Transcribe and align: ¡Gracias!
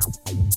¡Gracias! 0.00 0.47